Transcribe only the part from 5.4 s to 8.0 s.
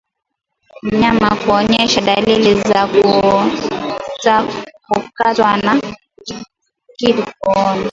na kitu kooni